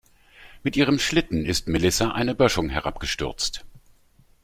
[0.63, 3.63] Mit ihrem Schlitten ist Melissa eine Böschung herabgestürzt.